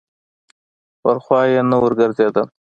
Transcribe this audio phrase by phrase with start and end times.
[1.01, 2.47] پر خوا یې نه یې ورګرځېدل.